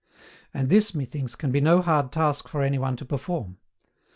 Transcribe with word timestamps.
And 0.51 0.69
this, 0.71 0.95
methinks, 0.95 1.35
can 1.35 1.51
be 1.51 1.61
no 1.61 1.79
hard 1.79 2.11
task 2.11 2.47
for 2.47 2.63
anyone 2.63 2.95
to 2.95 3.05
perform. 3.05 3.59